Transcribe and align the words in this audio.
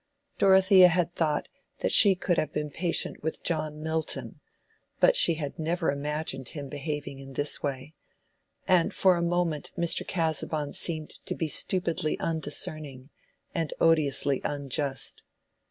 Dorothea 0.39 0.87
had 0.87 1.13
thought 1.13 1.47
that 1.81 1.91
she 1.91 2.15
could 2.15 2.39
have 2.39 2.51
been 2.51 2.71
patient 2.71 3.21
with 3.21 3.43
John 3.43 3.83
Milton, 3.83 4.39
but 4.99 5.15
she 5.15 5.35
had 5.35 5.59
never 5.59 5.91
imagined 5.91 6.47
him 6.49 6.69
behaving 6.69 7.19
in 7.19 7.33
this 7.33 7.61
way; 7.61 7.93
and 8.67 8.95
for 8.95 9.15
a 9.15 9.21
moment 9.21 9.69
Mr. 9.77 10.01
Casaubon 10.07 10.73
seemed 10.73 11.23
to 11.27 11.35
be 11.35 11.47
stupidly 11.47 12.17
undiscerning 12.19 13.11
and 13.53 13.75
odiously 13.79 14.41
unjust. 14.43 15.21